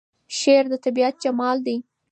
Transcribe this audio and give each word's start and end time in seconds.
شعر 0.37 0.65
د 0.71 0.73
طبیعت 0.85 1.15
جمال 1.23 1.57
دی. 1.67 1.77